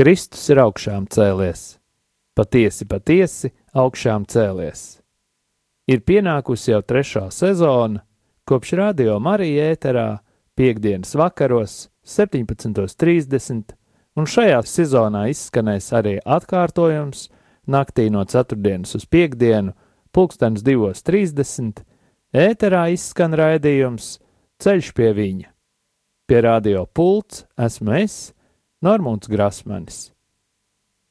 [0.00, 1.74] Kristus ir augšām cēlies,
[2.32, 5.02] patiesi, patiesi augšām cēlies.
[5.92, 8.00] Ir pienākusi jau trešā sezona,
[8.48, 10.06] kopš radio Marija ēterā
[10.56, 11.74] piekdienas vakaros
[12.08, 13.76] 17.30,
[14.16, 17.28] un šajā sezonā izskanēs arī atkārtojums
[17.68, 19.76] naktī no ceturtdienas uz piekdienu,
[20.16, 21.84] pulkstens 2.30.
[22.32, 24.14] ēterā izskan raidījums
[24.64, 25.48] Ceļš pie viņa.
[26.24, 28.30] Pie radio pults esmu es,
[28.80, 30.08] Normons Grasmanis.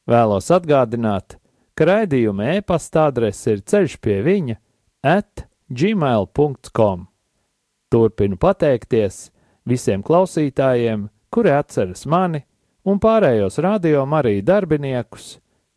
[0.10, 1.36] Vēlos atgādināt,
[1.78, 4.56] ka raidījuma e-pasta adrese ir ceļš pie viņa
[5.06, 7.04] at gmail.com.
[7.94, 9.28] Turpinu pateikties
[9.70, 12.42] visiem klausītājiem, kuri atceras mani
[12.90, 15.36] un pārējos radio Mariju darbiniekus,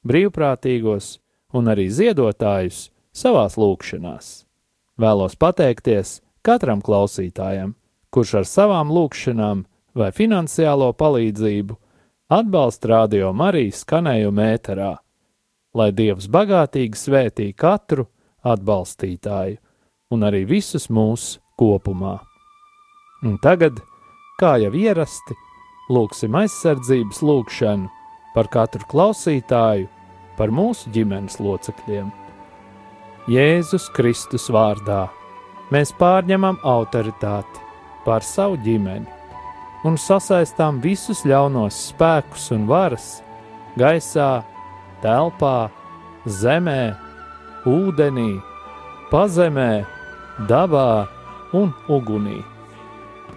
[0.09, 1.19] brīvprātīgos
[1.53, 4.33] un arī ziedotājus savās lūkšanās.
[4.97, 7.77] Vēlos pateikties katram klausītājam,
[8.09, 11.82] kurš ar savām lūkšanām vai finansiālo palīdzību
[12.33, 14.93] atbalsta radio Marijas skanējumu ēterā,
[15.77, 18.07] lai Dievs bagātīgi svētī katru
[18.49, 19.59] atbalstītāju
[20.13, 22.17] un arī visus mūs kopumā.
[23.29, 23.79] Un tagad,
[24.41, 25.37] kā jau ierasti,
[25.93, 27.91] lūksim aizsardzības lūgšanu
[28.33, 29.89] par katru klausītāju,
[30.39, 32.09] par mūsu ģimenes locekļiem.
[33.31, 35.05] Jēzus Kristus vārdā
[35.71, 37.61] mēs pārņemam autoritāti
[38.07, 39.22] pār savu ģimeni
[39.87, 43.23] un sasaistām visus ļaunos spēkus un varas
[43.79, 44.43] gaisā,
[45.03, 45.71] telpā,
[46.27, 46.95] zemē,
[47.67, 48.41] ūdenī,
[49.11, 49.85] pazemē,
[50.49, 51.07] dabā
[51.59, 52.41] un ugunī.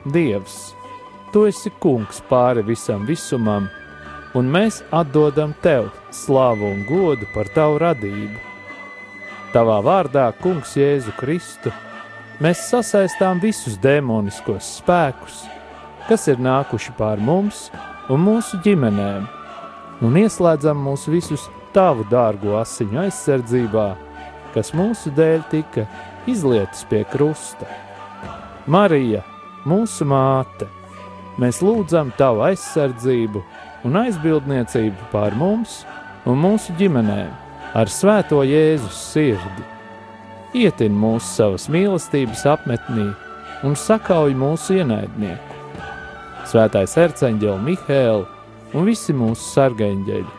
[0.05, 0.75] Dievs,
[1.33, 3.69] tu esi kungs pāri visam visumam,
[4.37, 8.37] un mēs atdodam tev slāvu un godu par tavu radību.
[9.55, 11.71] Tavā vārdā, Kungs, Jēzu Kristu,
[12.43, 15.45] mēs sasaistām visus demoniskos spēkus,
[16.09, 17.69] kas ir nākuši pār mums
[18.11, 19.25] un mūsu ģimenēm,
[20.05, 23.87] un ieslēdzam mūs visus tavu dārgo asiņu aizsardzībā,
[24.53, 25.87] kas mūsu dēļ tika
[26.29, 27.67] izlietas pie krusta.
[28.71, 29.23] Marija,
[29.65, 30.69] mūsu māte,
[31.41, 33.41] mēs lūdzam tavu aizsardzību
[33.85, 35.81] un aizbildniecību pār mums
[36.25, 37.33] un mūsu ģimenēm
[37.75, 39.65] ar svēto Jēzus sirdi.
[40.55, 43.09] Ietin mūsu savas mīlestības apmetnī
[43.67, 45.54] un sakauj mūsu ienaidnieku
[46.45, 48.25] Svētais erceņģeli Mihēlu
[48.77, 50.33] un visi mūsu sargaņģeļi.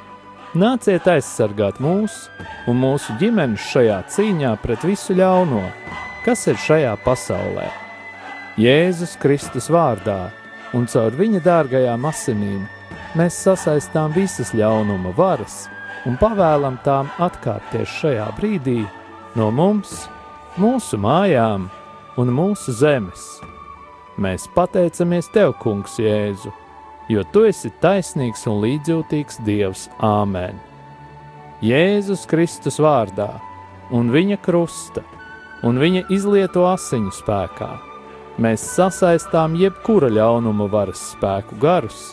[0.56, 2.14] Nāciet aizsargāt mūs
[2.70, 5.64] un mūsu ģimenes šajā cīņā pret visu ļauno,
[6.24, 7.66] kas ir šajā pasaulē.
[8.56, 10.30] Jēzus Kristus vārdā
[10.78, 12.62] un caur viņa dārgajām asinīm
[13.18, 15.64] mēs sasaistām visas ļaunuma varas
[16.06, 18.78] un pavēlam tām atkāpties šajā brīdī
[19.36, 20.06] no mums,
[20.56, 21.66] mūsu mājām
[22.16, 23.28] un mūsu zemes
[24.16, 26.52] Mēs pateicamies Tev, Kungs, Jēzu,
[27.12, 29.90] jo Tu esi taisnīgs un līdzjūtīgs Dievs.
[30.00, 30.56] Āmen!
[31.64, 33.28] Jēzus Kristus vārdā
[33.92, 35.04] un Viņa krusta
[35.64, 37.70] un Viņa izlieto asiņu spēkā
[38.40, 42.10] mēs sasaistām jebkura ļaunuma varas spēku garus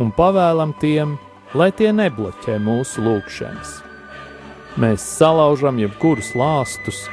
[0.00, 1.16] un pavēlam tiem,
[1.54, 3.78] lai tie nebloķē mūsu lūgšanas.
[4.80, 7.04] Mēs salaužam jebkurus lāstus,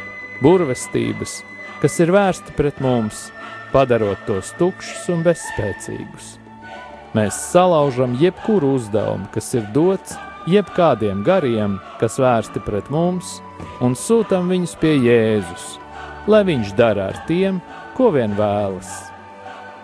[0.41, 1.41] burvestības,
[1.83, 3.29] kas ir vērsti pret mums,
[3.73, 6.37] padarot tos tukšus un bezspēcīgus.
[7.15, 10.15] Mēs salaužam jebkuru uzdevumu, kas ir dots
[10.47, 13.39] jebkādiem gariem, kas vērsti pret mums,
[13.83, 15.75] un sūtam viņus pie Jēzus,
[16.31, 17.59] lai viņš dara ar tiem,
[17.97, 18.89] ko vien vēlas.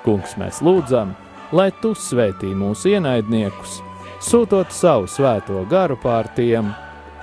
[0.06, 1.14] Kungs, mēs lūdzam,
[1.52, 3.82] lai tu svētī mūsu ienaidniekus,
[4.24, 6.72] sūtot savu svēto garu pār tiem,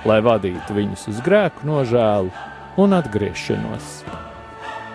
[0.05, 2.29] lai vadītu viņus uz grēku nožēlu
[2.85, 4.05] un atgriešanos.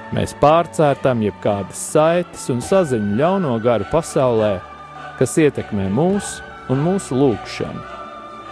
[0.09, 4.55] Mēs pārcērtam jebkādas saites un saziņu ļauno garu pasaulē,
[5.19, 6.39] kas ietekmē mūs
[6.73, 7.83] un mūsu lūgšanu.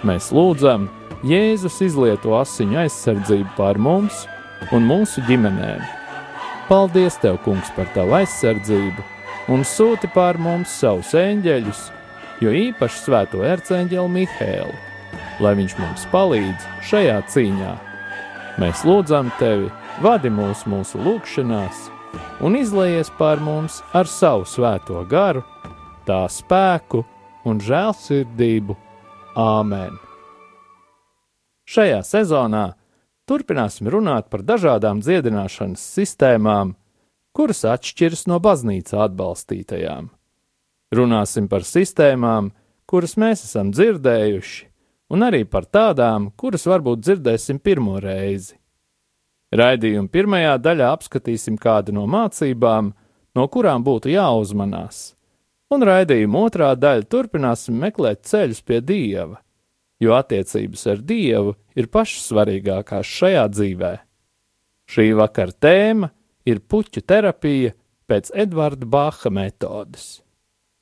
[0.05, 0.85] Mēs lūdzam,
[1.25, 4.27] Jēzus izlieto asiņu aizsardzību pār mums
[4.69, 5.81] un mūsu ģimenēm.
[6.67, 9.05] Paldies, Tev, Kungs, par Tavu aizsardzību
[9.49, 11.81] un sūti pār mums savus eņģeļus,
[12.45, 14.77] jo īpaši svēto erceņģeli Mihēlu,
[15.41, 17.73] lai viņš mums palīdz šajā cīņā.
[18.61, 19.73] Mēs lūdzam Tevi!
[20.03, 21.87] Vadi mūs mūsu lūgšanās
[22.45, 25.41] un izlaies pār mums ar savu svēto garu,
[26.05, 27.01] tā spēku
[27.47, 28.75] un žēlsirdību.
[29.37, 29.97] Āmen!
[31.67, 32.65] Šajā sezonā
[33.29, 36.75] turpināsim runāt par dažādām dziedināšanas sistēmām,
[37.33, 40.11] kuras atšķiras no baznīcā atbalstītajām.
[40.93, 42.53] Runāsim par sistēmām,
[42.87, 44.63] kuras mēs esam dzirdējuši,
[45.13, 48.55] un arī par tādām, kuras varbūt dzirdēsim pirmo reizi.
[49.55, 52.91] Raidījuma pirmajā daļā apskatīsim kādu no mācībām,
[53.35, 55.15] no kurām būtu jāuzmanās,
[55.71, 59.39] un raidījuma otrā daļa turpināsim meklēt ceļus pie Dieva,
[60.03, 63.93] jo attiecības ar Dievu ir pašas svarīgākās šajā dzīvē.
[64.87, 66.09] Šī vakara tēma
[66.47, 67.71] ir puķu terapija
[68.07, 70.21] pēc Edvarda Bāha metodes,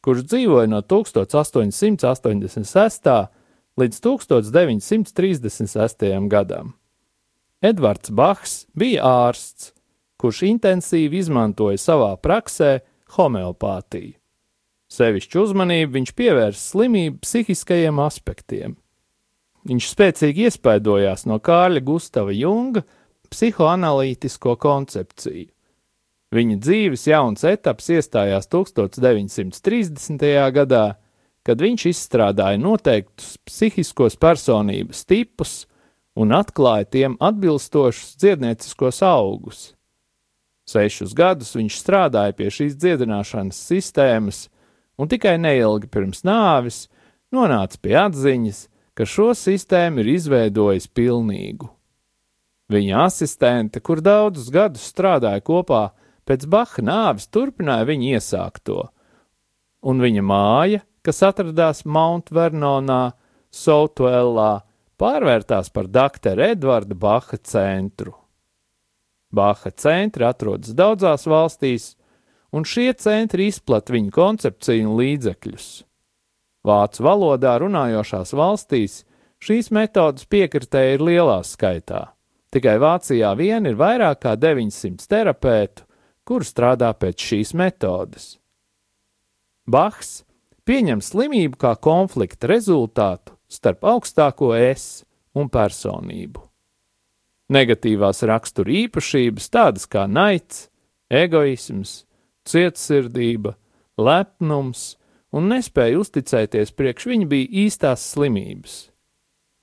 [0.05, 3.29] kurš dzīvoja no 1886.
[3.77, 6.29] līdz 1936.
[6.33, 6.73] gadam.
[7.65, 9.71] Edvards Bahs bija ārsts,
[10.21, 12.77] kurš intensīvi izmantoja savā praksē
[13.17, 14.15] homeopātiju.
[14.95, 18.75] Sevišķu uzmanību viņš pievērsa slimību psihiskajiem aspektiem.
[19.65, 22.83] Viņš spēcīgi iespaidojās no Kārļa Gustava Junga
[23.33, 25.49] psihoanalītisko koncepciju.
[26.35, 30.25] Viņa dzīves jauns etaps iestājās 1930.
[30.53, 30.85] gadā,
[31.45, 35.63] kad viņš izstrādāja noteiktus psihiskos personības tipus
[36.15, 39.71] un atklāja tiem atbilstošus dziednieciskos augus.
[40.65, 44.47] Sešus gadus viņš strādāja pie šīs dziedināšanas sistēmas,
[44.97, 46.85] un tikai neilgi pirms nāves
[47.35, 48.65] nonāca pie atziņas,
[48.95, 51.69] ka šo sistēmu ir izveidojis pilnīgu.
[52.71, 55.91] Viņa asistente, kur daudzus gadus strādāja kopā,
[56.25, 58.87] pēc Baha nāves turpināja viņa iesākto,
[59.85, 63.13] un viņa māja, kas atradās Mount Vernonā,
[63.53, 64.64] Soutuellā,
[65.01, 68.13] pārvērtās par doktora Edvarda Baha centru.
[69.35, 71.93] Baha centri atrodas daudzās valstīs,
[72.55, 75.67] un šie centri izplata viņa koncepciju un līdzekļus.
[76.65, 79.03] Vācu valodā runājošās valstīs
[79.43, 82.07] šīs metodas piekritēji ir lielā skaitā.
[82.55, 85.83] Tikai Vācijā vien ir vairāk kā 900 terapeitu,
[86.25, 88.37] kur strādā pēc šīs metodes.
[89.67, 90.23] Bahs
[90.65, 95.03] pieņem slimību kā konflikta rezultātu starp augstāko es
[95.35, 96.41] un personību.
[97.53, 100.67] Negatīvās rakstura īpašības, tādas kā naids,
[101.13, 102.05] egoisms,
[102.49, 103.53] cietsirdība,
[104.01, 104.95] lepnums,
[105.35, 108.75] un nespēja uzticēties priekš viņa bija īstās slimības.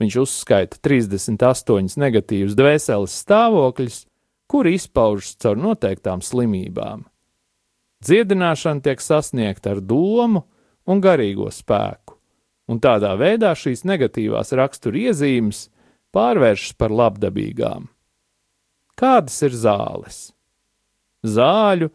[0.01, 3.99] Viņš uzskaita 38 negatīvus dvēseles stāvokļus,
[4.49, 7.05] kuri izpaužas caur noteiktām slimībām.
[8.03, 10.43] Dziedināšana tiek sasniegta ar domu
[10.89, 12.12] un garīgo spēku,
[12.69, 15.67] un tādā veidā šīs negatīvās rakstura iezīmes
[16.15, 17.89] pārvēršas par labdabīgām.
[18.99, 20.19] Kādas ir zāles?
[21.23, 21.89] Zāļu,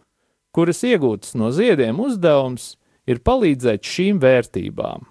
[0.53, 2.75] kuras iegūtas no ziediem, uzdevums
[3.09, 5.06] ir palīdzēt šīm vērtībām.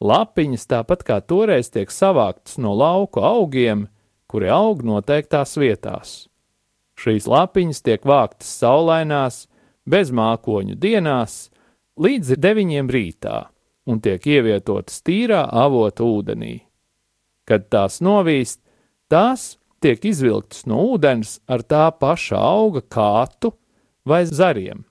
[0.00, 3.88] Lapiņas tāpat kā toreiz tiek savāktas no lauku augiem,
[4.30, 6.12] kuri aug noteiktās vietās.
[7.00, 9.44] Šīs lapiņas tiek vāktas saulainās,
[9.84, 11.48] bez mākoņu dienās,
[12.00, 13.48] līdz deviņiem rītā
[13.90, 16.60] un tiek ievietotas tīrā avota ūdenī.
[17.48, 18.60] Kad tās novīst,
[19.10, 23.52] tās tiek izvilktas no ūdens ar tā paša auga kātu
[24.06, 24.84] vai zariem.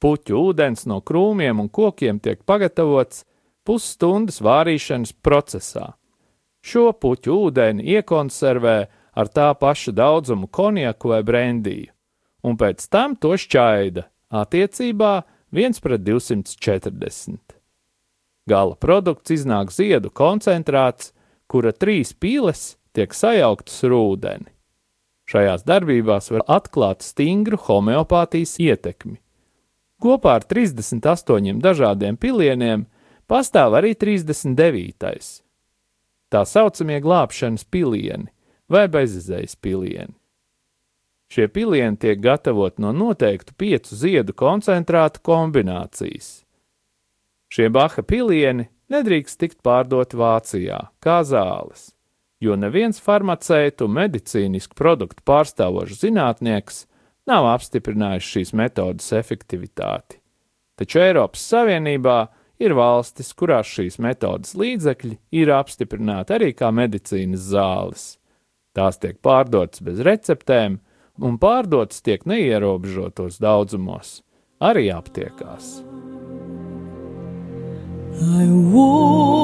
[0.00, 3.24] Puķu ūdens no krūmiem un kokiem tiek pagatavots
[3.64, 5.94] pusstundas vārīšanas procesā.
[6.64, 8.76] Šo puķu ūdeni iekonservē
[9.14, 11.92] ar tā paša daudzumu konjaku vai brendiju,
[12.44, 14.08] un pēc tam to šķaida
[14.42, 15.12] attiecībā
[15.54, 17.53] 1 pret 240.
[18.46, 21.12] Gala produkts iznāk ziedu koncentrāts,
[21.48, 24.50] kura trīs pīles tiek sajauktas ar ūdeni.
[25.24, 29.16] Šajās darbībās var atklāt stingru homeopātijas ietekmi.
[30.04, 32.84] Kopā ar 38 dažādiem pilieniem
[33.30, 35.40] pastāv arī 39.
[36.28, 38.28] Tā saucamie glābšanas pilieni
[38.68, 40.12] vai bezizējas pilieni.
[41.32, 46.43] Šie pilieni tiek gatavot no noteiktu piecu ziedu koncentrātu kombinācijas.
[47.54, 51.92] Šie baha pilieni nedrīkst tikt pārdoti Vācijā kā zāles
[52.44, 56.84] jo neviens farmaceitu medicīnisku produktu pārstāvošs zinātnieks
[57.28, 60.20] nav apstiprinājis šīs metodas efektivitāti.
[60.76, 62.18] Taču Eiropas Savienībā
[62.60, 68.06] ir valstis, kurās šīs metodas līdzekļi ir apstiprināti arī kā medicīnas zāles.
[68.74, 70.80] Tās tiek pārdotas bez receptēm
[71.22, 74.18] un pārdotas tiek neierobežotos daudzumos,
[74.58, 75.78] arī aptiekās.
[78.20, 79.43] 爱我。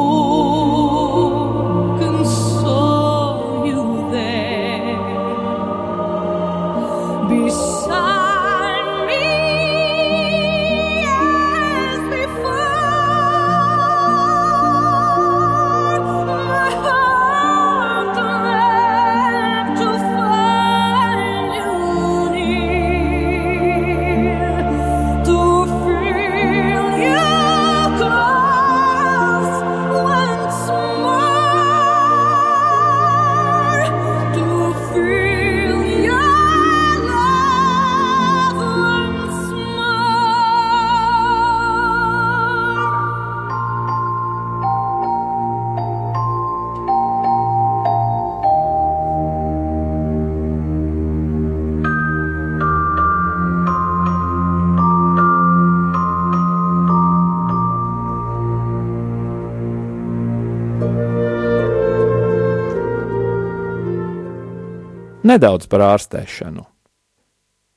[65.20, 66.62] Nedaudz par ārstēšanu.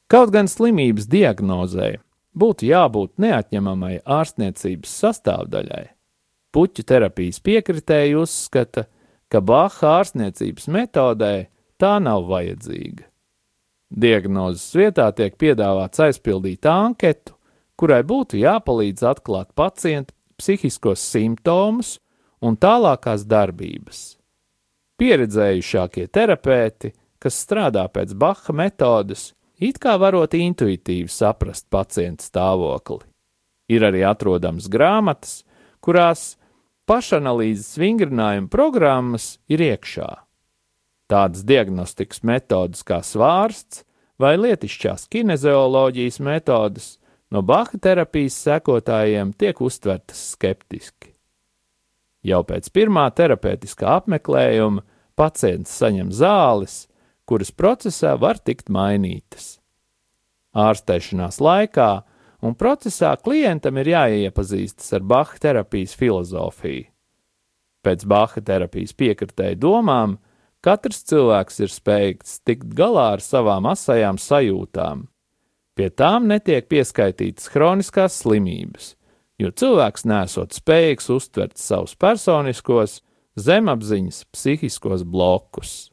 [0.07, 1.97] Kaut gan slimības diagnozē
[2.39, 5.89] būtu jābūt neatņemamai ārstniecības sastāvdaļai,
[6.55, 8.85] puķu terapijas piekritēji uzskata,
[9.27, 11.33] ka Baha ārstniecības metodē
[11.75, 13.09] tā nav vajadzīga.
[13.91, 17.35] Diagnozes vietā tiek piedāvāts aizpildīt anketu,
[17.75, 21.97] kurai būtu jāpalīdz atklāt pacienta psihiskos simptomus
[22.39, 24.13] un tālākās darbības.
[24.95, 33.03] Pieredzējušākie terapeiti kas strādā pēc Baha metodes, it kā varot intuitīvi saprast pacienta stāvokli.
[33.71, 35.41] Ir arī atrodams grāmatas,
[35.83, 36.33] kurās
[36.89, 40.09] pašanalīzes vingrinājuma programmas ir iekšā.
[41.07, 43.83] Tādas diagnostikas metodas kā svārsts
[44.19, 46.93] vai lietišķās kinezioloģijas metodas
[47.33, 51.13] no Baha terapijas sekotājiem tiek uztvertas skeptiski.
[52.23, 54.83] Jau pēc pirmā terapeitiskā apmeklējuma
[55.19, 56.85] pacients saņem zāles,
[57.33, 59.55] kuras procesā var tikt mainītas.
[60.53, 62.03] Ārstēšanās laikā
[62.45, 66.83] un procesā klientam ir jāiepazīstas ar Baha terapijas filozofiju.
[67.81, 70.19] Pēc Baha terapijas piekritēju domām,
[70.61, 75.07] katrs cilvēks ir spējīgs tikt galā ar savām asajām sajūtām.
[75.73, 78.91] Pie tām netiek pieskaitītas chroniskās slimības,
[79.41, 82.99] jo cilvēks nesot spējīgs uztvert savus personiskos,
[83.41, 85.92] zemapziņas, psihiskos blokus.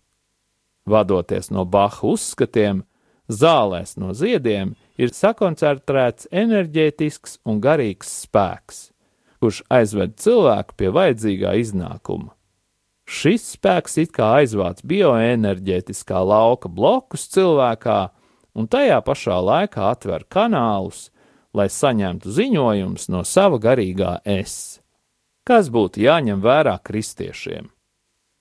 [0.91, 2.83] Vadoties no Baha uzskatiem,
[3.31, 8.91] zālēs no ziediem ir sakoncentrēts enerģētisks un garīgs spēks,
[9.41, 12.35] kurš aizved cilvēku pie vajadzīgā iznākuma.
[13.11, 18.01] Šis spēks it kā aizvāc bioenerģētiskā lauka blokus cilvēkā
[18.55, 21.09] un tajā pašā laikā atver kanālus,
[21.55, 24.79] lai saņemtu ziņojumus no sava garīgā es.
[25.43, 27.67] Kas būtu jāņem vērā kristiešiem?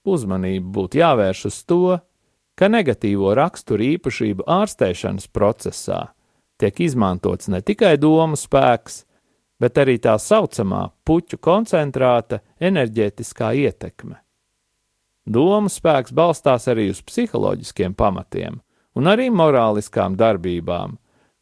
[0.05, 1.97] Uzmanība būtu jāvērš uz to,
[2.59, 6.09] ka negatīvo raksturu īpašību ārstēšanas procesā
[6.59, 9.05] tiek izmantots ne tikai domu spēks,
[9.59, 14.19] bet arī tā saucamā puķu koncentrāta enerģētiskā ietekme.
[15.29, 18.59] Domu spēks balstās arī uz psiholoģiskiem pamatiem
[18.99, 20.97] un arī morāliskām darbībām,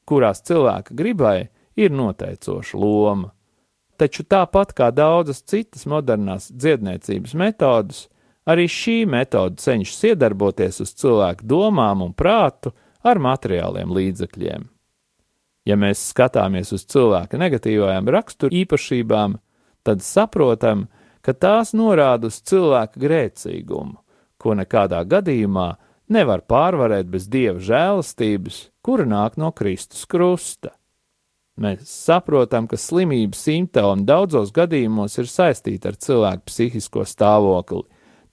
[0.06, 3.32] kurās cilvēka gribai ir noteicoša loma.
[3.98, 8.06] Taču tāpat kā daudzas citas modernās dziedniecības metodas,
[8.48, 12.72] Arī šī metode cenšas iedarboties uz cilvēku domām un prātu
[13.04, 14.68] ar materiāliem līdzekļiem.
[15.68, 19.36] Ja mēs skatāmies uz cilvēka negatīvajām rakstura īpašībām,
[19.84, 20.86] tad saprotam,
[21.20, 24.00] ka tās norāda uz cilvēka grēcīgumu,
[24.40, 25.74] ko nekādā gadījumā
[26.16, 30.72] nevar pārvarēt bez dieva žēlastības, kura nāk no Kristus krusta.
[31.60, 37.84] Mēs saprotam, ka slimības simptomi daudzos gadījumos ir saistīti ar cilvēku psihisko stāvokli,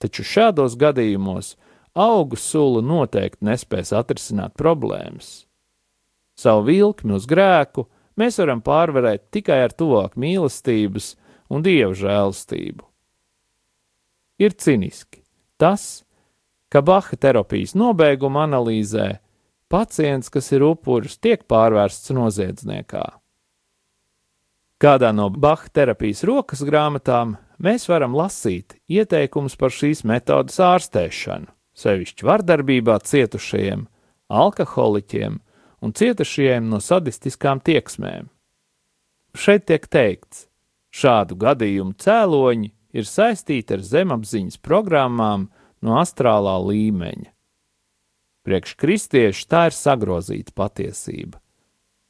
[0.04, 1.54] taču šādos gadījumos
[1.94, 5.44] augu sula noteikti nespēs atrisināt problēmas.
[6.36, 7.86] Savu vilkmi uz grēku
[8.18, 11.14] mēs varam pārvarēt tikai ar tuvāk mīlestības
[11.50, 12.82] un dievu žēlstību.
[14.42, 15.22] Ir ciniski
[15.62, 16.02] tas,
[16.68, 19.20] ka Baha terapijas nobeiguma analīzē
[19.70, 23.04] pacients, kas ir upuris, tiek pārvērsts noziedzniekā.
[24.82, 32.26] Kādā no Baha terapijas rokas grāmatām mēs varam lasīt ieteikumus par šīs metodas ārstēšanu, sevišķi
[32.26, 33.86] vardarbībā cietušajiem,
[34.30, 35.40] alkoholiķiem
[35.84, 38.30] un cietušajiem no sadistiskām tieksmēm.
[39.34, 40.46] Šeit tiek teikts,
[40.94, 45.48] šādu gadījumu cēloņi ir saistīti ar zemapziņas programmām
[45.82, 47.30] no astrālā līmeņa.
[48.44, 51.40] Priekš kristiešu tā ir sagrozīta patiesība.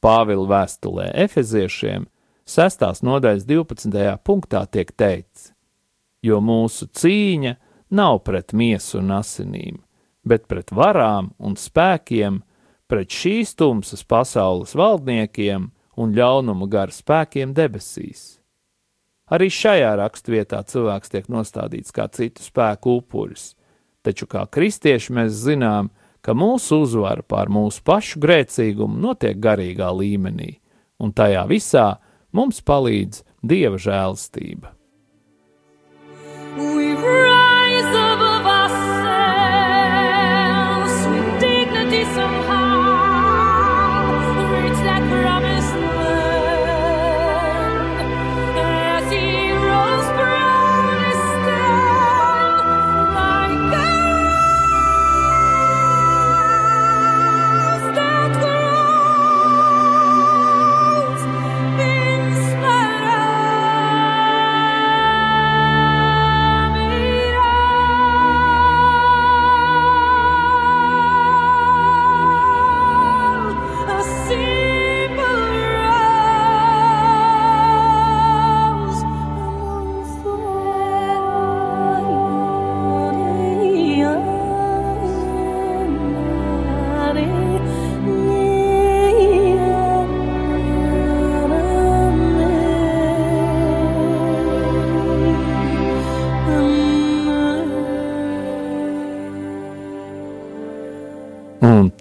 [0.03, 2.05] Pāvila vēstulē Efeziešiem
[2.45, 3.01] 6.
[3.01, 4.19] nodaļas 12.
[4.21, 5.49] punktā tiek teikts:
[6.21, 7.55] Jo mūsu cīņa
[7.89, 9.79] nav pret miesu un asinīm,
[10.21, 12.43] bet pret varām un spēkiem,
[12.85, 18.37] pret šīs tumsas pasaules valdniekiem un ļaunuma gara spēkiem debesīs.
[19.25, 23.55] Arī šajā raksturvietā cilvēks tiek nostādīts kā citu spēku upuris,
[24.05, 25.89] taču kā kristieši mēs zinām,
[26.21, 30.59] ka mūsu uzvara pār mūsu pašu grēcīgumu notiek garīgā līmenī,
[31.01, 31.95] un tajā visā
[32.35, 34.73] mums palīdz Dieva žēlastība.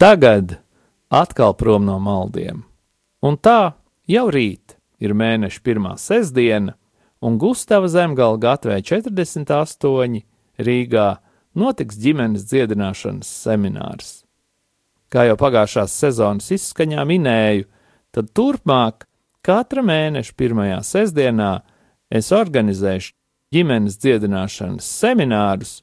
[0.05, 0.57] Tagad
[1.09, 2.65] atkal prom no maldiem.
[3.25, 3.73] Un tā
[4.05, 6.75] jau rīt ir mēneša pirmā sestdiena,
[7.25, 10.21] un Gustavas zemgala gatvē 48
[10.61, 11.07] Rīgā
[11.57, 14.11] notiks ģimenes dziedināšanas seminārs.
[15.09, 17.65] Kā jau pagājušās sezonas izskaņā minēju,
[18.13, 19.09] tad turpmāk
[19.41, 21.53] katra mēneša pirmajā sestdienā
[22.13, 23.17] es organizēšu
[23.57, 25.79] ģimenes dziedināšanas seminārus,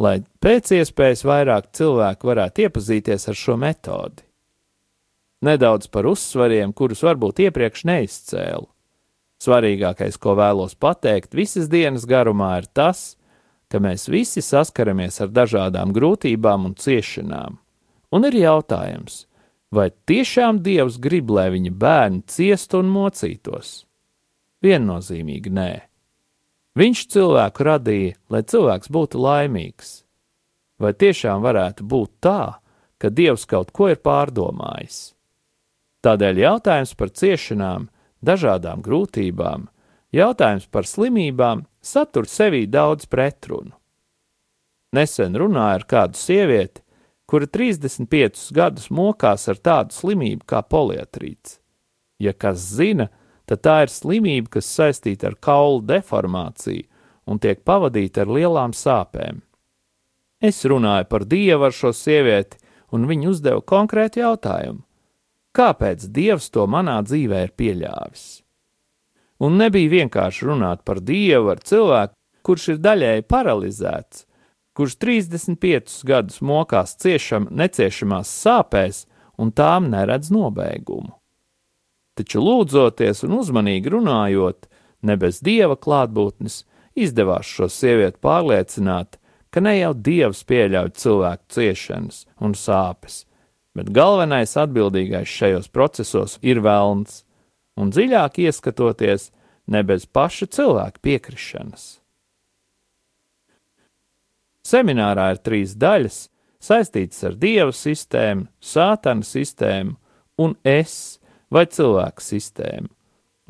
[0.00, 4.24] lai pēc iespējas vairāk cilvēku varētu iepazīties ar šo metodi.
[5.44, 8.68] Nedaudz par uzsvariem, kurus varbūt iepriekš neizcēlu.
[9.40, 13.14] Svarīgākais, ko vēlos pateikt visas dienas garumā, ir tas,
[13.72, 17.56] ka mēs visi saskaramies ar dažādām grūtībām un ciešanām.
[18.12, 19.24] Un ir jautājums,
[19.72, 23.86] vai tiešām Dievs grib, lai viņa bērni ciestu un mocītos?
[24.60, 25.70] Viennozīmīgi nē.
[26.80, 29.90] Viņš cilvēku radīja, lai cilvēks būtu laimīgs.
[30.80, 32.60] Vai tiešām varētu būt tā,
[32.96, 35.10] ka Dievs kaut ko ir pārdomājis?
[36.00, 37.90] Tādēļ jautājums par ciešanām,
[38.24, 39.66] dažādām grūtībām,
[40.16, 43.74] jautājums par slimībām satur sevī daudz pretrunu.
[44.96, 46.80] Nesen runāju ar kādu sievieti,
[47.28, 51.60] kura 35 gadus mokās ar tādu slimību kā polietrīts.
[52.18, 53.10] Ja kas zina,
[53.50, 56.86] tad tā ir slimība, kas saistīta ar kaulu deformāciju
[57.30, 59.42] un tiek pavadīta ar lielām sāpēm.
[60.40, 62.58] Es runāju par dievu ar šo sievieti,
[62.94, 64.80] un viņa uzdeva konkrētu jautājumu:
[65.56, 68.24] kāpēc Dievs to manā dzīvē ir pieļāvis.
[69.40, 74.26] Un nebija vienkārši runāt par Dievu ar cilvēku, kurš ir daļēji paralizēts,
[74.76, 79.06] kurš 35 gadus mokās ciešam, neciešamās sāpēs
[79.40, 81.19] un tām neredz nobeigumu.
[82.18, 84.66] Taču lūdzoties un uzmanīgi runājot,
[85.06, 86.64] ne bez dieva klātbūtnes,
[86.98, 89.16] izdevās šo sievieti pārliecināt,
[89.50, 93.24] ka ne jau dievs pieļauj cilvēku ciešanas un sāpes,
[93.74, 97.24] bet galvenais atbildīgais šajos procesos ir vēlns,
[97.80, 99.30] un dziļāk ieskatoties
[99.70, 102.00] ne bez paša cilvēka piekrišanas.
[104.66, 106.26] Seminārā ir trīs daļas
[106.62, 109.96] saistītas ar dievu sistēmu, sātana sistēmu
[110.40, 111.19] un es
[111.50, 112.88] vai cilvēku sistēmu,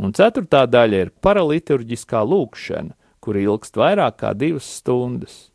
[0.01, 5.51] un ceturtā daļa ir paraliturģiskā lūkšana, kur ilgst vairāk kā divas stundas.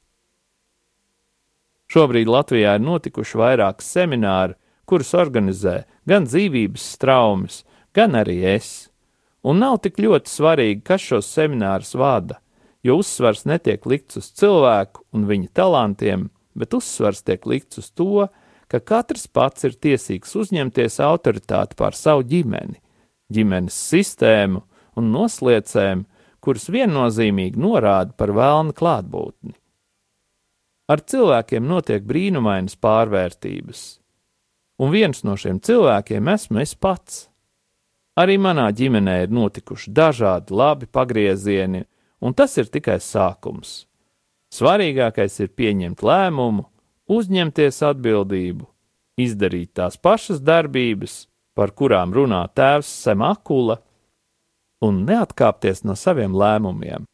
[1.90, 4.58] Šobrīd Latvijā ir notikuši vairāki semināri,
[4.90, 8.90] kurus organizē gan dzīvības straumes, gan arī es.
[9.46, 12.40] Un nav tik ļoti svarīgi, kas šos seminārus vada,
[12.86, 18.28] jo uzsvars netiek likts uz cilvēku un viņa talantiem, bet uzsvars tiek likts uz to,
[18.76, 22.82] ka katrs pats ir tiesīgs uzņemties autoritāti pār savu ģimeni,
[23.32, 24.64] ģimenes sistēmu
[25.00, 26.04] un nosliecēm,
[26.44, 29.56] kuras viennozīmīgi norāda par vēlna klātbūtni.
[30.92, 33.86] Ar cilvēkiem notiek brīnumainas pārvērtības,
[34.84, 37.24] un viens no šiem cilvēkiem esmu es pats.
[38.20, 41.84] Arī manā ģimenē ir notikuši dažādi labi pagriezieni,
[42.22, 43.86] un tas ir tikai sākums.
[44.54, 46.70] Svarīgākais ir pieņemt lēmumu,
[47.12, 48.68] uzņemties atbildību,
[49.22, 53.80] izdarīt tās pašas darbības, par kurām runā tēvs Semakula,
[54.84, 57.06] un neatkāpties no saviem lēmumiem.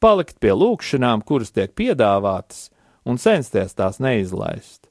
[0.00, 2.68] Palikt pie lūkšanām, kuras tiek piedāvātas,
[3.08, 4.88] un censties tās neizlaist.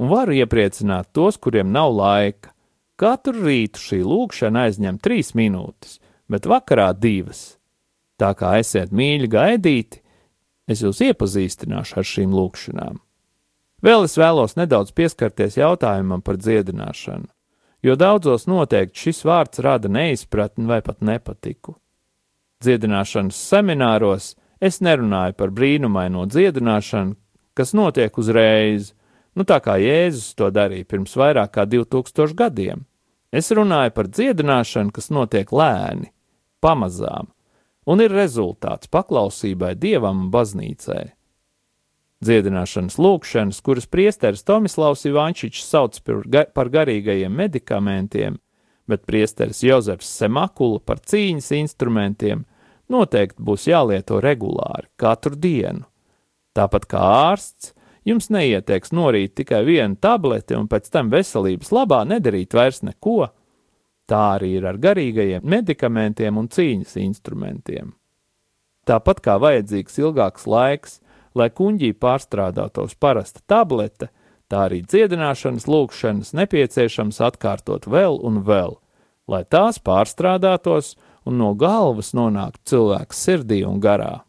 [0.00, 2.50] Un varu iepriecināt tos, kuriem nav laika.
[2.98, 5.98] Katru rītu šī lūkšana aizņem trīs minūtes,
[6.30, 7.56] bet vakarā divas.
[8.18, 10.00] Tā kā esiet mīļi gaidīti,
[10.70, 13.00] es jūs iepazīstināšu ar šīm lūkšanām.
[13.84, 17.26] Vēl es vēlos nedaudz pieskarties jautājumam par dziedināšanu,
[17.84, 21.74] jo daudzos noteikti šis vārds rada neizpratni vai pat nepatiku.
[22.64, 27.12] Dziedināšanas semināros es nerunāju par brīnumaino dziedināšanu,
[27.52, 28.94] kas notiek uzreiz,
[29.36, 32.86] nu tā kā Jēzus to darīja pirms vairāk kā 2000 gadiem.
[33.34, 36.08] Es runāju par dziedināšanu, kas notiek lēni,
[36.64, 37.28] pamazām,
[37.84, 41.04] un ir rezultāts paklausībai dievam un baznīcai.
[42.22, 45.98] Dziedināšanas lūkšanas, kuras priesteris Tomislavs Ivančičs sauc
[46.54, 48.38] par garīgajiem medikamentiem,
[48.88, 52.44] bet priesteris Jozefs Semakula par cīņas instrumentiem,
[52.92, 55.88] noteikti būs jālieto regulāri, katru dienu.
[56.54, 57.00] Tāpat kā
[57.32, 57.72] ārsts,
[58.06, 63.26] jums neieteiks norīt tikai vienu tableti un pēc tam veselības labā nedarīt vairs neko.
[64.06, 67.94] Tā arī ir ar garīgajiem medikamentiem un cīņas instrumentiem.
[68.84, 70.98] Tāpat kā vajadzīgs ilgāks laiks,
[71.34, 74.10] lai kuģī pārstrādātos parasta tablete,
[74.48, 78.78] tā arī dziedināšanas lūkšanas nepieciešams atkārtot vēl un vēl,
[79.28, 80.94] lai tās pārstrādātos
[81.24, 84.22] un no galvas nonāktu cilvēka sirdī un garā.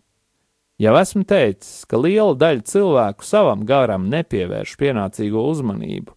[0.81, 6.15] Jau esmu teicis, ka liela daļa cilvēku savam garam nepievērš pienācīgo uzmanību,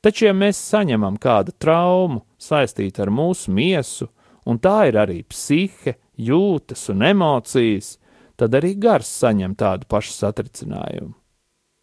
[0.00, 4.06] Taču, ja mēs saņemam kādu traumu saistītu ar mūsu miesu,
[4.46, 7.96] un tā ir arī psihe, jūtas un emocijas,
[8.38, 11.14] tad arī gars saņem tādu pašu satricinājumu.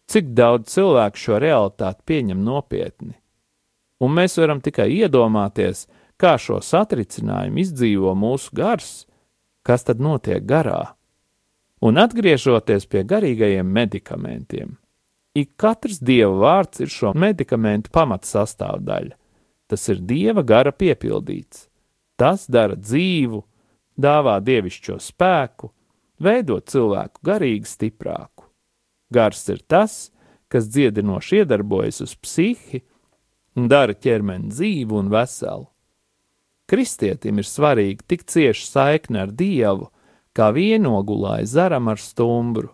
[0.06, 3.16] Cik daudz cilvēku šo realitāti pieņem nopietni?
[4.00, 5.86] Un mēs varam tikai iedomāties,
[6.20, 9.04] kā šo satricinājumu izdzīvo mūsu gars,
[9.66, 10.94] kas tad notiek garā.
[11.84, 14.76] Un atgriežoties pie garīgajiem medikamentiem,
[15.36, 19.16] ik katrs dieva vārds ir šo medikamentu pamatsastāvdaļa.
[19.66, 21.66] Tas ir dieva gara piepildīts.
[22.16, 23.42] Tas dara dzīvu,
[23.98, 25.72] dāvā dievišķo spēku,
[26.22, 28.46] veido cilvēku garīgi stiprāku.
[29.12, 30.10] Gars ir tas,
[30.48, 32.82] kas dziedinoši iedarbojas uz psihi
[33.56, 35.66] un dara ķermeni dzīvu un veselu.
[36.66, 39.90] Kristietim ir svarīgi tik cieši saikne ar Dievu,
[40.34, 42.72] kā vienogulāja zaram ar stumbru.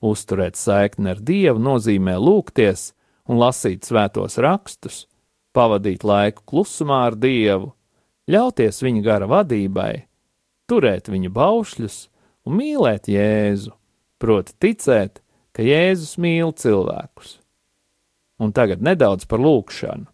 [0.00, 2.92] Uzturēt saikni ar Dievu nozīmē lūgties
[3.28, 5.04] un lasīt svētos rakstus,
[5.52, 7.72] pavadīt laiku klusumā ar Dievu,
[8.30, 10.06] ļauties viņa gara vadībai,
[10.70, 11.98] turēt viņa baušļus
[12.50, 13.72] un mīlēt Jēzu,
[14.18, 15.22] proti ticēt,
[15.54, 17.38] ka Jēzus mīl cilvēkus.
[18.40, 20.08] Un tagad nedaudz par lūgšanu.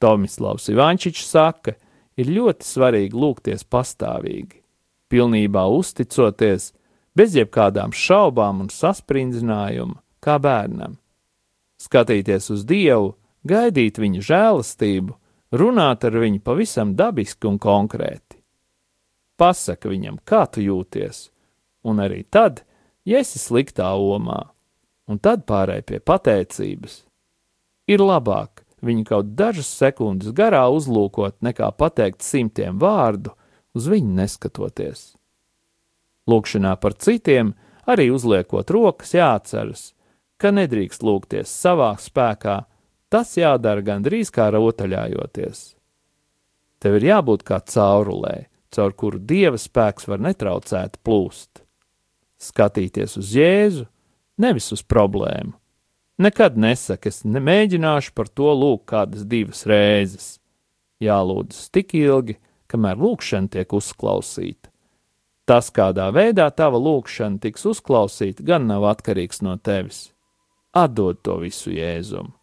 [0.00, 4.62] Tomislavs Ivančičs saka, ka ir ļoti svarīgi lūgties pastāvīgi,
[5.12, 6.70] pilnībā uzticoties,
[7.16, 10.96] bez jebkādām šaubām un sasprindzinājumu, kā bērnam.
[11.80, 15.16] Skatīties uz Dievu, gaidīt viņa žēlastību,
[15.56, 18.40] runāt ar viņu pavisam dabiski un konkrēti.
[19.40, 21.28] Pasaka viņam, kā tu jūties,
[21.86, 22.64] un arī tad,
[23.04, 24.42] ja esi sliktā omā,
[25.10, 27.04] un tad pārēj pie pateicības.
[27.90, 33.34] Ir labāk, viņu kaut dažas sekundes garā uzlūkot, nekā pateikt simtiem vārdu,
[33.74, 35.10] uz viņu neskatoties.
[36.30, 37.54] Lūkšanā par citiem,
[37.90, 39.90] arī uzliekot rokas, jāatceras,
[40.40, 42.62] ka nedrīkst lūgties savā spēkā,
[43.10, 45.64] tas jādara gandrīz kā rotaļājoties.
[46.80, 51.64] Tev ir jābūt kā caurulē, caur kuru dieva spēks var netraucēti plūst.
[52.40, 53.86] Skatīties uz Jēzu,
[54.40, 55.60] nevis uz problēmu,
[56.20, 60.34] Nekad nesaka, es nemēģināšu par to lūgt kādas divas reizes.
[61.00, 62.34] Jālūdzas tik ilgi,
[62.68, 64.68] kamēr lūkšana tiek uzklausīta.
[65.48, 70.10] Tas, kādā veidā tava lūkšana tiks uzklausīta, gan nav atkarīgs no tevis.
[70.76, 72.34] Atdod to visu Jēzum.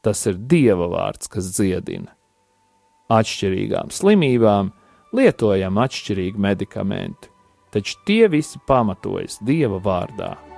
[0.00, 2.08] Tas ir Dieva vārds, kas dziedina.
[3.12, 4.72] Atšķirīgām slimībām
[5.12, 7.28] lietojam atšķirīgi medikamenti,
[7.70, 10.49] taču tie visi pamatojas Dieva vārdā.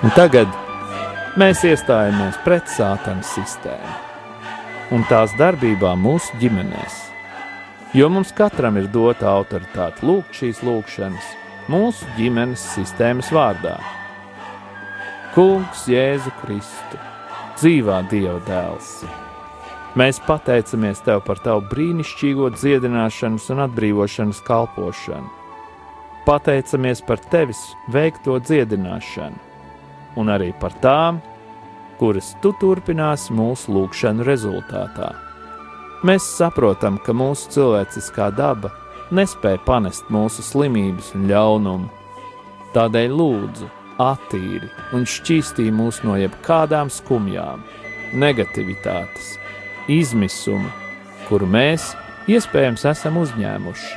[0.00, 0.48] Un tagad
[1.36, 6.94] mēs iestājamies pret sātana sistēmu un tās darbībā mūsu ģimenēs.
[7.92, 11.26] Jo mums katram ir dota autoritāte lūgt šīs lūgšanas
[11.68, 13.74] mūsu ģimenes sistēmas vārdā.
[15.34, 17.02] Kungs, Jēzu Kristu,
[17.60, 18.94] dzīvā Dieva dēls!
[20.00, 25.28] Mēs pateicamies Tev par Tavu brīnišķīgo dziedināšanas un atbrīvošanas kalpošanu.
[26.24, 29.49] Pateicamies par Tevis veikto dziedināšanu
[30.18, 31.20] un arī par tām,
[32.00, 35.10] kuras tu turpināsi mūsu lūgšanu rezultātā.
[36.06, 38.70] Mēs saprotam, ka mūsu cilvēciskā daba
[39.12, 41.90] nespēja panest mūsu slimības un ļaunumu.
[42.72, 43.68] Tādēļ lūdzu,
[44.00, 47.64] attīri un šķīstī mūs no jebkādām skumjām,
[48.16, 49.34] negativitātes,
[49.90, 50.70] izmisuma,
[51.28, 51.90] kuru mēs
[52.30, 53.90] iespējams esam uzņēmuši.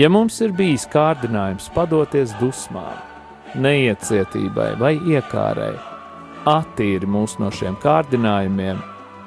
[0.00, 2.96] Ja mums ir bijis kārdinājums padoties dusmām,
[3.62, 5.74] neiecietībai vai iekārai.
[6.46, 8.82] Attīri mūs no šiem kārdinājumiem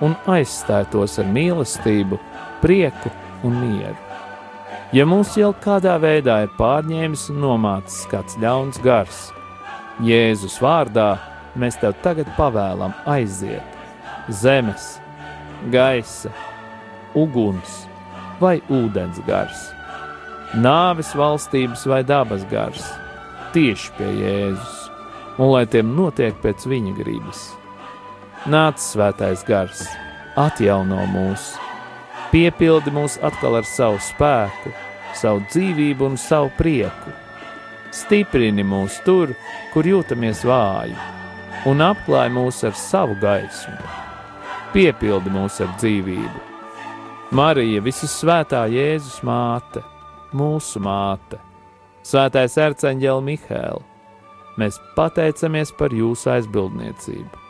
[0.06, 2.20] un aizstāj tos ar mīlestību,
[2.62, 3.12] prieku
[3.44, 3.98] un mieru.
[4.96, 9.28] Ja mūs jau kādā veidā ir pārņēmis un nomācis kāds ļauns gars,
[10.00, 11.18] Jēzus vārdā
[11.60, 13.76] mēs tev tagad pavēlam aiziet
[14.32, 14.96] zemes,
[15.74, 16.32] gaisa,
[17.18, 17.84] uguns
[18.40, 19.68] vai ūdens gars,
[20.56, 22.86] nāves valstības vai dabas gars,
[23.54, 24.78] tieši pie Jēzus,
[25.40, 27.46] un lai tiem notiek pēc viņa gribas.
[28.50, 29.84] Nāc, svētais gars,
[30.40, 31.52] atjauno mūs,
[32.32, 34.72] piepildi mūs atkal ar savu spēku,
[35.18, 37.16] savu dzīvību un savu prieku.
[37.96, 39.34] Stiprini mūs tur,
[39.74, 40.96] kur jūtamies vāji,
[41.68, 43.76] un apklāj mūs ar savu gaismu.
[44.72, 46.46] Piepildi mūs ar dzīvību.
[47.36, 49.84] Marija, visasvētā Jēzus māte,
[50.34, 51.42] mūsu māte,
[52.06, 53.82] Svētais Erceņģēl Mihēl,
[54.60, 57.42] mēs pateicamies par jūsu aizbildniecību.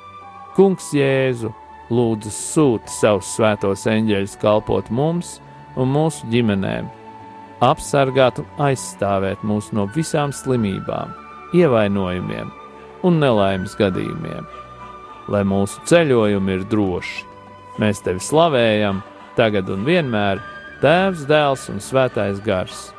[0.58, 1.52] Kungs Jēzu,
[1.94, 5.38] lūdzu sūti savus svētos eņģeļus kalpot mums
[5.80, 6.90] un mūsu ģimenēm,
[7.66, 11.14] apsargāt un aizstāvēt mūs no visām slimībām,
[11.58, 12.50] ievainojumiem
[13.08, 14.50] un nelaimes gadījumiem.
[15.30, 17.24] Lai mūsu ceļojumi ir droši,
[17.80, 19.06] mēs tevi slavējam!
[19.40, 20.42] tagad un vienmēr,
[20.84, 22.90] Tēvs, Dēls un Svētais Gars.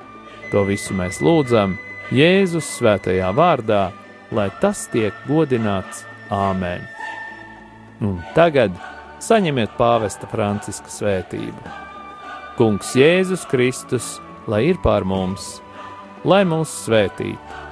[0.51, 1.77] To visu mēs lūdzam
[2.15, 3.91] Jēzus svētajā vārdā,
[4.35, 6.83] lai tas tiek godināts Āmen.
[8.03, 8.75] Un tagad
[9.23, 11.75] saņemiet pāvesta Franciska svētību.
[12.59, 14.19] Kungs Jēzus Kristus,
[14.51, 15.61] lai ir pār mums,
[16.25, 17.63] lai mūs svētītu,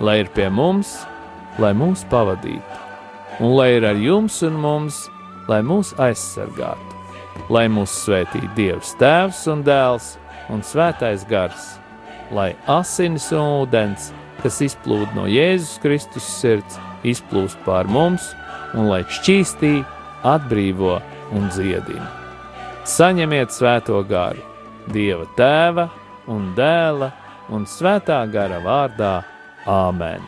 [0.00, 0.98] lai ir pie mums,
[1.60, 2.84] lai mūs pavadītu,
[3.40, 5.04] un lai ir ar jums un mums,
[5.48, 6.90] lai mūs aizsargātu
[7.48, 10.14] lai mūs svētī Dievs Tēvs un Dēls
[10.52, 11.79] un Svētais Gars,
[12.34, 14.10] lai asinis un ūdens,
[14.42, 18.30] kas izplūd no Jēzus Kristus sirds, izplūst pār mums
[18.76, 19.80] un lai šķīstī,
[20.26, 20.98] atbrīvo
[21.36, 22.08] un dziedina.
[22.88, 24.42] Saņemiet svēto garu,
[24.90, 25.88] Dieva Tēva
[26.30, 27.10] un Dēla
[27.52, 29.14] un Svētā gara vārdā
[29.68, 30.22] Āmen!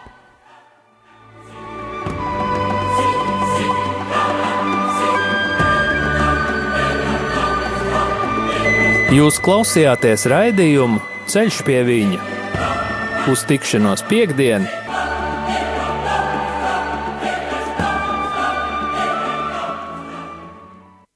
[9.12, 12.18] Jūs klausījāties raidījumu Ceļš pie viņa
[13.33, 14.68] uz tikšanos piekdienu!